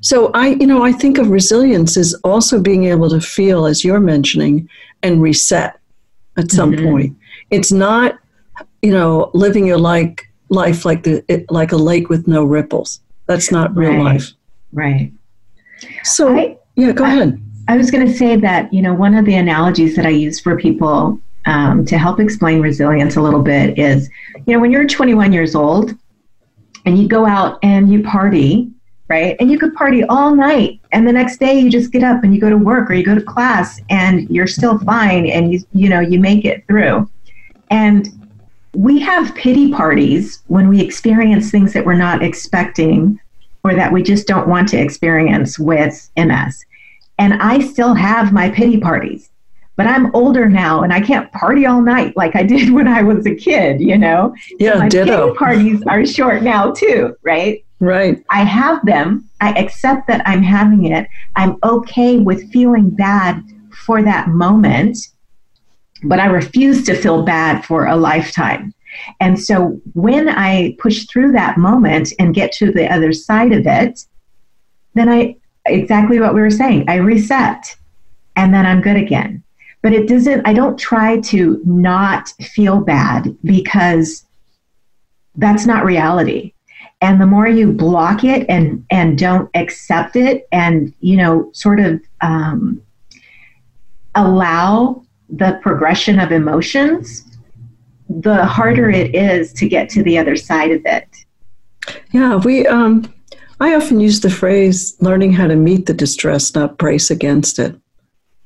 [0.00, 3.84] So i you know i think of resilience as also being able to feel as
[3.84, 4.68] you're mentioning
[5.02, 5.78] and reset
[6.36, 6.86] at some mm-hmm.
[6.86, 7.16] point.
[7.50, 8.18] It's not
[8.82, 13.00] you know living your like life like the it, like a lake with no ripples.
[13.26, 14.04] That's not real right.
[14.04, 14.32] life.
[14.72, 15.12] Right.
[16.04, 17.42] So I, yeah go I, ahead.
[17.68, 20.40] I was going to say that you know one of the analogies that i use
[20.40, 24.08] for people um, to help explain resilience a little bit is
[24.46, 25.94] you know when you're 21 years old
[26.86, 28.70] and you go out and you party
[29.08, 32.22] right and you could party all night and the next day you just get up
[32.22, 35.52] and you go to work or you go to class and you're still fine and
[35.52, 37.08] you you know you make it through.
[37.70, 38.08] And
[38.74, 43.18] we have pity parties when we experience things that we're not expecting
[43.64, 46.64] or that we just don't want to experience with us.
[47.18, 49.30] and i still have my pity parties
[49.78, 53.02] but I'm older now and I can't party all night like I did when I
[53.02, 54.34] was a kid, you know?
[54.58, 55.34] Yeah, so my ditto.
[55.36, 57.64] parties are short now too, right?
[57.80, 58.24] Right.
[58.28, 59.30] I have them.
[59.40, 61.06] I accept that I'm having it.
[61.36, 63.40] I'm okay with feeling bad
[63.86, 64.98] for that moment,
[66.02, 68.74] but I refuse to feel bad for a lifetime.
[69.20, 73.66] And so when I push through that moment and get to the other side of
[73.66, 74.04] it,
[74.94, 75.36] then I,
[75.66, 77.76] exactly what we were saying, I reset
[78.36, 79.42] and then I'm good again.
[79.82, 84.24] But it doesn't i don't try to not feel bad because
[85.36, 86.52] that's not reality.
[87.00, 91.78] And the more you block it and and don't accept it and you know sort
[91.78, 92.82] of um,
[94.14, 97.27] allow the progression of emotions
[98.08, 101.08] the harder it is to get to the other side of it
[102.12, 103.12] yeah we um
[103.60, 107.76] i often use the phrase learning how to meet the distress not brace against it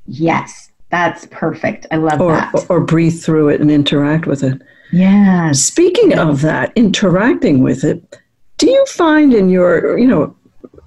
[0.06, 1.86] yes that's perfect.
[1.90, 2.54] I love or, that.
[2.54, 4.60] Or, or breathe through it and interact with it.
[4.92, 5.50] Yeah.
[5.52, 8.20] Speaking of that, interacting with it,
[8.58, 10.36] do you find in your, you know,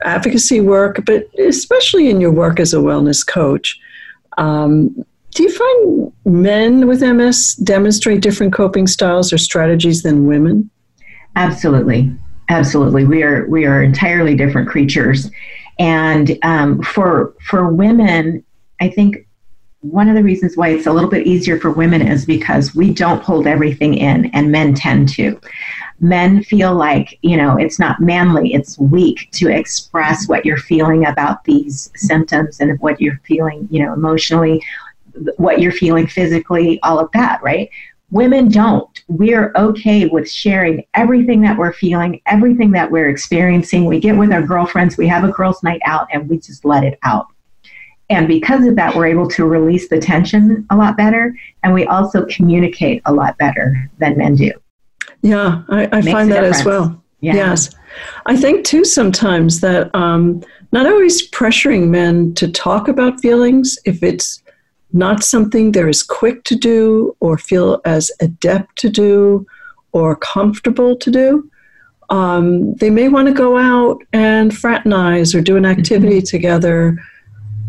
[0.04, 3.80] advocacy work, but especially in your work as a wellness coach,
[4.38, 5.04] um,
[5.36, 10.70] do you find men with MS demonstrate different coping styles or strategies than women?
[11.36, 12.12] Absolutely,
[12.48, 13.06] absolutely.
[13.06, 15.30] We are we are entirely different creatures,
[15.78, 18.46] and um, for for women,
[18.80, 19.28] I think
[19.82, 22.92] one of the reasons why it's a little bit easier for women is because we
[22.92, 25.40] don't hold everything in and men tend to
[26.00, 31.06] men feel like you know it's not manly it's weak to express what you're feeling
[31.06, 34.62] about these symptoms and what you're feeling you know emotionally
[35.38, 37.70] what you're feeling physically all of that right
[38.12, 44.00] women don't we're okay with sharing everything that we're feeling everything that we're experiencing we
[44.00, 47.00] get with our girlfriends we have a girls night out and we just let it
[47.04, 47.28] out
[48.10, 51.86] and because of that, we're able to release the tension a lot better, and we
[51.86, 54.52] also communicate a lot better than men do.
[55.22, 57.02] Yeah, I, I find that as well.
[57.22, 57.34] Yeah.
[57.34, 57.72] Yes.
[58.28, 64.04] I think too sometimes that um, not always pressuring men to talk about feelings if
[64.04, 64.44] it's
[64.96, 69.46] not something they're as quick to do or feel as adept to do
[69.92, 71.52] or comfortable to do.
[72.10, 76.26] Um, they may want to go out and fraternize or do an activity mm-hmm.
[76.26, 76.98] together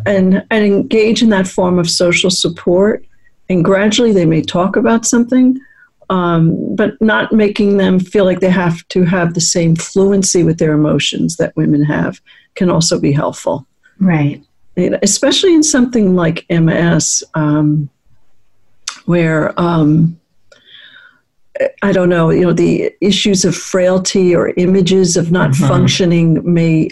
[0.06, 3.04] and, and engage in that form of social support.
[3.48, 5.58] And gradually they may talk about something,
[6.10, 10.58] um, but not making them feel like they have to have the same fluency with
[10.58, 12.20] their emotions that women have
[12.54, 13.66] can also be helpful.
[13.98, 14.44] Right.
[14.76, 17.88] Especially in something like MS, um,
[19.06, 20.20] where um,
[21.82, 25.66] I don't know, you know, the issues of frailty or images of not mm-hmm.
[25.66, 26.90] functioning may,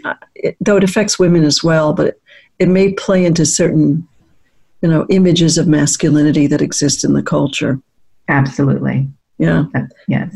[0.61, 2.18] though it affects women as well, but
[2.59, 4.07] it may play into certain
[4.85, 7.80] you know images of masculinity that exist in the culture.
[8.28, 9.09] Absolutely.
[9.39, 9.64] Yeah.
[9.74, 10.30] Uh, yes.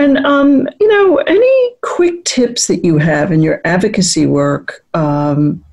[0.00, 5.64] And um, you know any quick tips that you have in your advocacy work um,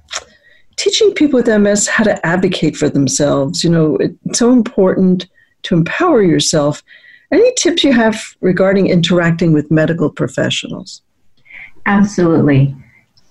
[0.80, 5.28] teaching people with ms how to advocate for themselves you know it's so important
[5.62, 6.82] to empower yourself
[7.32, 11.02] any tips you have regarding interacting with medical professionals
[11.86, 12.76] absolutely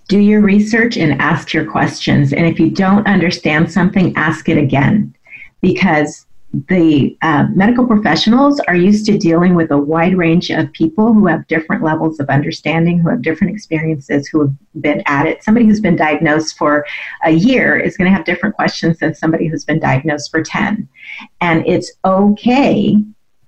[0.08, 2.32] do your research and ask your questions.
[2.32, 5.14] And if you don't understand something, ask it again.
[5.60, 11.12] Because the uh, medical professionals are used to dealing with a wide range of people
[11.12, 15.44] who have different levels of understanding, who have different experiences, who have been at it.
[15.44, 16.86] Somebody who's been diagnosed for
[17.24, 20.88] a year is going to have different questions than somebody who's been diagnosed for 10.
[21.42, 22.96] And it's okay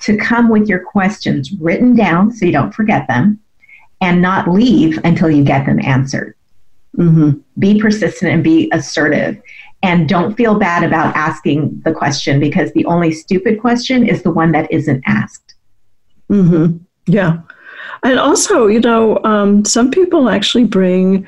[0.00, 3.40] to come with your questions written down so you don't forget them
[4.02, 6.34] and not leave until you get them answered.
[6.98, 7.38] Mm-hmm.
[7.58, 9.40] Be persistent and be assertive
[9.82, 14.30] and don't feel bad about asking the question because the only stupid question is the
[14.30, 15.54] one that isn't asked.
[16.30, 16.76] Mm-hmm.
[17.06, 17.40] Yeah.
[18.02, 21.26] And also, you know, um, some people actually bring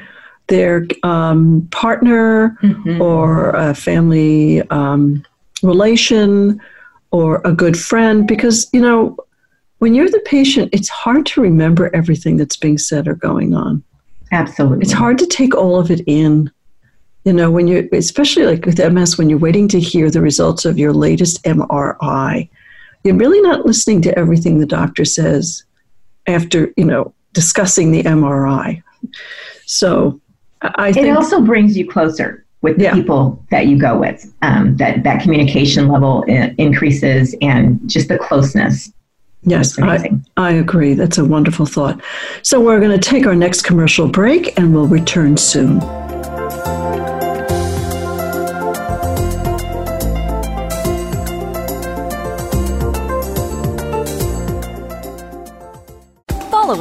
[0.49, 3.01] their um, partner mm-hmm.
[3.01, 5.25] or a family um,
[5.63, 6.61] relation
[7.11, 9.17] or a good friend because, you know,
[9.79, 13.83] when you're the patient, it's hard to remember everything that's being said or going on.
[14.31, 14.83] Absolutely.
[14.83, 16.51] It's hard to take all of it in.
[17.25, 20.65] You know, when you're, especially like with MS, when you're waiting to hear the results
[20.65, 22.49] of your latest MRI,
[23.05, 25.65] you're really not listening to everything the doctor says
[26.27, 28.83] after, you know, discussing the MRI.
[29.67, 30.21] So
[30.63, 31.07] I it think.
[31.07, 32.95] It also brings you closer with the yeah.
[32.95, 34.33] people that you go with.
[34.43, 38.93] Um, that, that communication level increases and just the closeness
[39.45, 40.95] Yes, I, I agree.
[40.95, 42.01] That's a wonderful thought.
[42.43, 45.81] So, we're going to take our next commercial break and we'll return soon.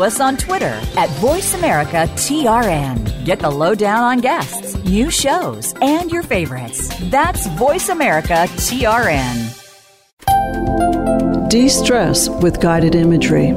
[0.02, 3.26] Us on Twitter at VoiceAmericaTRN.
[3.26, 6.90] Get the lowdown on guests, new shows, and your favorites.
[7.10, 9.58] That's VoiceAmericaTRN.
[11.50, 13.50] De stress with guided imagery.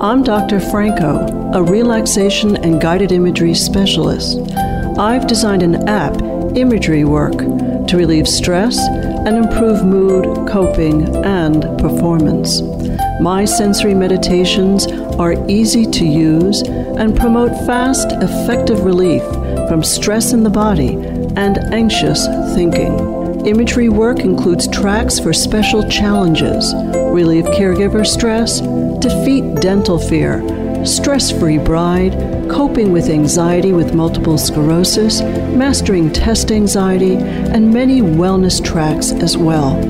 [0.00, 0.60] I'm Dr.
[0.60, 4.38] Franco, a relaxation and guided imagery specialist.
[4.98, 6.20] I've designed an app,
[6.56, 7.38] Imagery Work,
[7.88, 12.62] to relieve stress and improve mood, coping, and performance.
[13.20, 14.86] My sensory meditations
[15.18, 19.22] are easy to use and promote fast, effective relief
[19.68, 20.94] from stress in the body
[21.36, 23.46] and anxious thinking.
[23.46, 26.74] Imagery work includes tracks for special challenges,
[27.12, 28.60] relieve caregiver stress,
[29.00, 30.42] defeat dental fear,
[30.84, 32.12] stress free bride,
[32.50, 39.80] coping with anxiety with multiple sclerosis, mastering test anxiety, and many wellness tracks as well.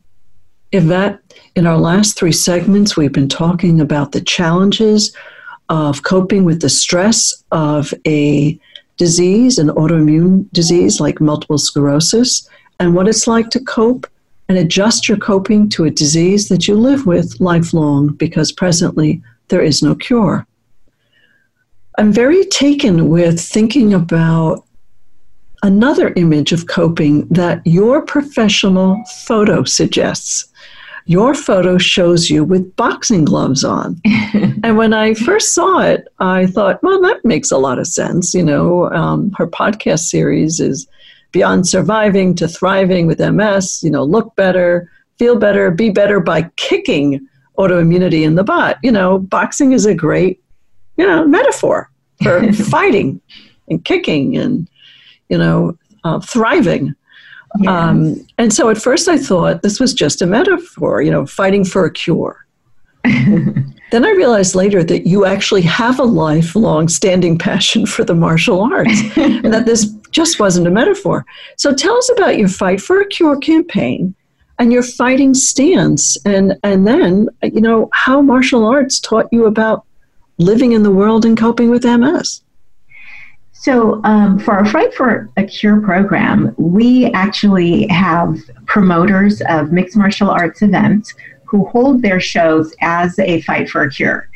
[0.72, 1.20] Yvette,
[1.56, 5.14] in our last three segments, we've been talking about the challenges
[5.68, 8.58] of coping with the stress of a
[8.96, 12.48] disease, an autoimmune disease like multiple sclerosis,
[12.78, 14.06] and what it's like to cope
[14.48, 19.62] and adjust your coping to a disease that you live with lifelong because presently there
[19.62, 20.46] is no cure.
[21.98, 24.64] I'm very taken with thinking about
[25.62, 30.46] another image of coping that your professional photo suggests.
[31.04, 34.00] Your photo shows you with boxing gloves on.
[34.62, 38.32] and when I first saw it, I thought, well, that makes a lot of sense.
[38.32, 40.86] You know, um, her podcast series is
[41.32, 46.50] beyond surviving to thriving with MS, you know, look better, feel better, be better by
[46.56, 47.26] kicking
[47.60, 48.78] autoimmunity in the butt.
[48.82, 50.42] You know, boxing is a great,
[50.96, 51.90] you know, metaphor
[52.22, 53.20] for fighting
[53.68, 54.68] and kicking and,
[55.28, 56.94] you know, uh, thriving.
[57.58, 57.68] Yes.
[57.68, 61.64] Um, and so at first I thought this was just a metaphor, you know, fighting
[61.64, 62.46] for a cure.
[63.04, 68.60] then I realized later that you actually have a lifelong standing passion for the martial
[68.60, 71.24] arts and that this just wasn't a metaphor.
[71.56, 74.14] So tell us about your Fight for a Cure campaign
[74.60, 79.84] and your fighting stance and and then you know how martial arts taught you about
[80.36, 82.42] living in the world and coping with MS.
[83.52, 89.96] So, um, for our Fight for a Cure program, we actually have promoters of mixed
[89.96, 94.28] martial arts events who hold their shows as a Fight for a Cure.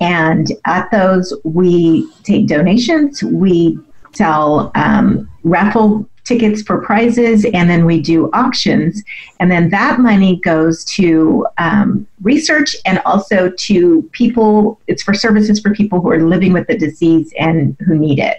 [0.00, 3.78] And at those, we take donations, we
[4.14, 9.02] sell um, raffle tickets for prizes, and then we do auctions.
[9.38, 15.60] And then that money goes to um, research and also to people, it's for services
[15.60, 18.38] for people who are living with the disease and who need it.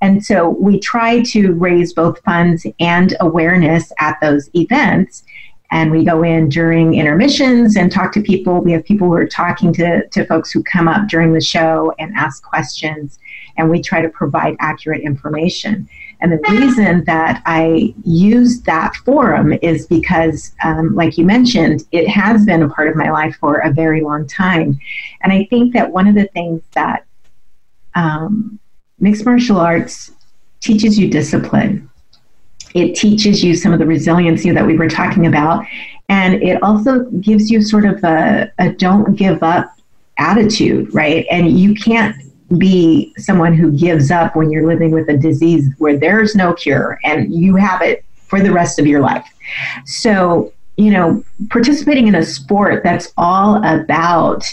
[0.00, 5.24] And so we try to raise both funds and awareness at those events.
[5.70, 8.60] And we go in during intermissions and talk to people.
[8.60, 11.92] We have people who are talking to, to folks who come up during the show
[11.98, 13.18] and ask questions.
[13.56, 15.88] And we try to provide accurate information.
[16.24, 22.08] And the reason that I use that forum is because, um, like you mentioned, it
[22.08, 24.80] has been a part of my life for a very long time.
[25.20, 27.04] And I think that one of the things that
[27.94, 28.58] um,
[28.98, 30.12] mixed martial arts
[30.60, 31.90] teaches you discipline.
[32.72, 35.66] It teaches you some of the resiliency that we were talking about.
[36.08, 39.76] And it also gives you sort of a, a don't give up
[40.16, 41.26] attitude, right?
[41.30, 42.16] And you can't
[42.58, 46.98] be someone who gives up when you're living with a disease where there's no cure
[47.04, 49.26] and you have it for the rest of your life.
[49.84, 54.52] So, you know, participating in a sport that's all about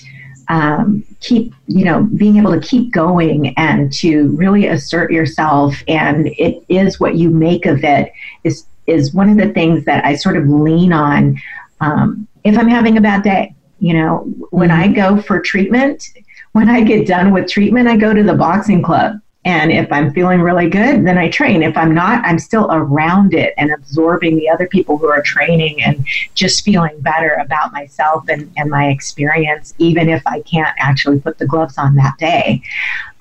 [0.50, 6.28] um, keep, you know, being able to keep going and to really assert yourself, and
[6.28, 8.12] it is what you make of it
[8.44, 11.42] is is one of the things that I sort of lean on
[11.80, 13.56] um, if I'm having a bad day.
[13.80, 14.18] You know,
[14.52, 14.92] when mm-hmm.
[14.92, 16.10] I go for treatment,
[16.54, 19.20] when I get done with treatment, I go to the boxing club.
[19.44, 21.64] And if I'm feeling really good, then I train.
[21.64, 25.82] If I'm not, I'm still around it and absorbing the other people who are training
[25.82, 31.20] and just feeling better about myself and, and my experience, even if I can't actually
[31.20, 32.62] put the gloves on that day.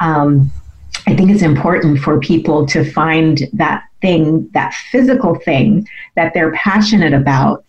[0.01, 0.51] Um,
[1.07, 6.53] I think it's important for people to find that thing, that physical thing that they're
[6.53, 7.65] passionate about,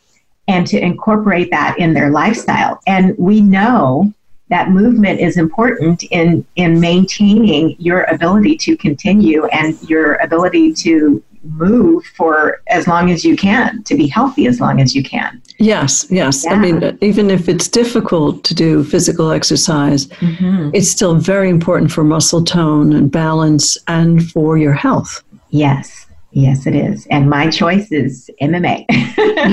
[0.50, 2.82] and to incorporate that in their lifestyle.
[2.86, 4.14] And we know
[4.52, 11.24] that movement is important in in maintaining your ability to continue and your ability to
[11.44, 15.42] move for as long as you can to be healthy as long as you can.
[15.58, 16.44] Yes yes.
[16.44, 16.54] Yeah.
[16.54, 20.70] i mean even if it's difficult to do physical exercise mm-hmm.
[20.74, 25.24] it's still very important for muscle tone and balance and for your health.
[25.50, 26.08] Yes.
[26.32, 27.08] Yes it is.
[27.08, 28.86] And my choice is mma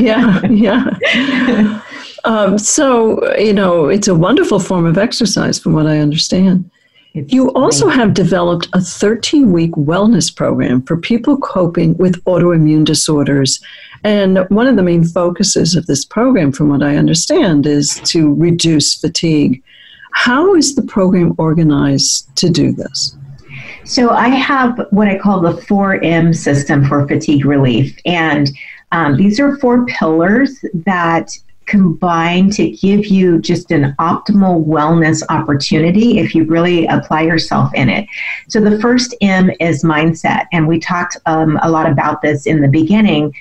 [0.08, 1.82] yeah yeah
[2.24, 6.70] um, so, you know, it's a wonderful form of exercise from what I understand.
[7.14, 12.84] It's you also have developed a 13 week wellness program for people coping with autoimmune
[12.84, 13.60] disorders.
[14.04, 18.34] And one of the main focuses of this program, from what I understand, is to
[18.34, 19.62] reduce fatigue.
[20.12, 23.16] How is the program organized to do this?
[23.84, 27.96] So, I have what I call the 4M system for fatigue relief.
[28.04, 28.50] And
[28.92, 31.36] um, these are four pillars that
[31.68, 37.88] combine to give you just an optimal wellness opportunity if you really apply yourself in
[37.88, 38.06] it.
[38.48, 42.60] So, the first M is mindset, and we talked um, a lot about this in
[42.60, 43.32] the beginning.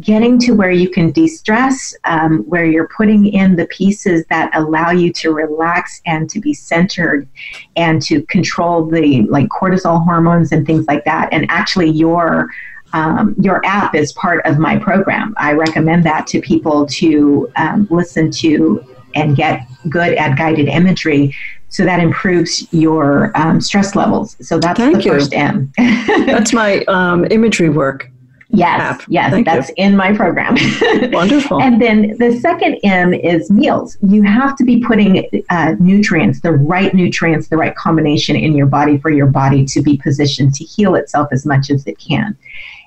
[0.00, 4.50] Getting to where you can de stress, um, where you're putting in the pieces that
[4.54, 7.28] allow you to relax and to be centered
[7.76, 11.28] and to control the like cortisol hormones and things like that.
[11.32, 12.48] And actually, your
[12.94, 15.34] um, your app is part of my program.
[15.36, 18.82] I recommend that to people to um, listen to
[19.14, 21.34] and get good at guided imagery
[21.68, 24.36] so that improves your um, stress levels.
[24.40, 25.10] So that's Thank the you.
[25.10, 25.72] first M.
[25.76, 28.10] that's my um, imagery work.
[28.50, 29.04] Yes, app.
[29.08, 29.74] yes, Thank that's you.
[29.78, 30.56] in my program.
[31.12, 31.60] Wonderful.
[31.60, 33.98] And then the second M is meals.
[34.02, 38.66] You have to be putting uh, nutrients, the right nutrients, the right combination in your
[38.66, 42.36] body for your body to be positioned to heal itself as much as it can.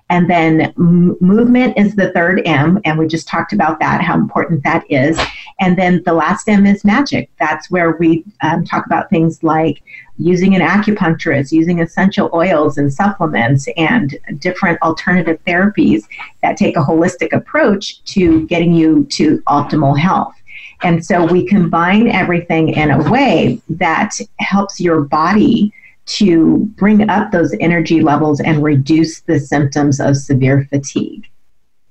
[0.09, 4.15] And then m- movement is the third M, and we just talked about that, how
[4.15, 5.19] important that is.
[5.59, 7.29] And then the last M is magic.
[7.39, 9.83] That's where we um, talk about things like
[10.17, 16.05] using an acupuncturist, using essential oils and supplements, and different alternative therapies
[16.41, 20.33] that take a holistic approach to getting you to optimal health.
[20.83, 25.73] And so we combine everything in a way that helps your body
[26.07, 31.27] to bring up those energy levels and reduce the symptoms of severe fatigue.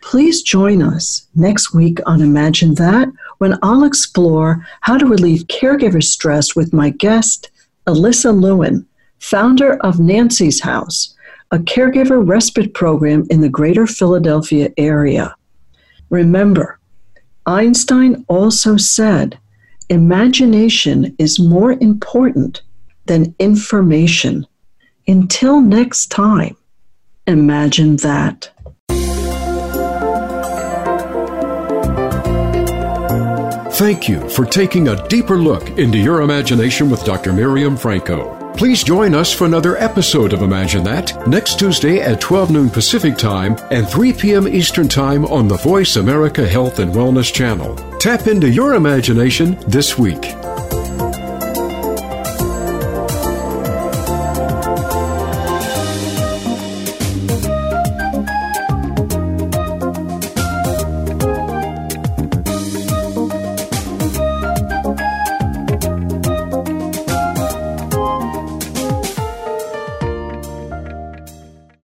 [0.00, 3.08] Please join us next week on Imagine That
[3.38, 7.50] when I'll explore how to relieve caregiver stress with my guest,
[7.86, 8.86] Alyssa Lewin,
[9.18, 11.14] founder of Nancy's House,
[11.50, 15.34] a caregiver respite program in the greater Philadelphia area.
[16.10, 16.78] Remember,
[17.46, 19.38] Einstein also said,
[19.90, 22.60] Imagination is more important
[23.06, 24.46] than information.
[25.06, 26.56] Until next time,
[27.26, 28.50] imagine that.
[33.78, 37.32] Thank you for taking a deeper look into your imagination with Dr.
[37.32, 38.37] Miriam Franco.
[38.58, 43.16] Please join us for another episode of Imagine That next Tuesday at 12 noon Pacific
[43.16, 44.48] Time and 3 p.m.
[44.48, 47.76] Eastern Time on the Voice America Health and Wellness channel.
[48.00, 50.34] Tap into your imagination this week.